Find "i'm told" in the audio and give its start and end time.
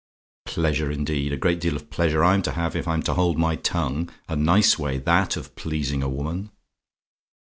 2.87-3.05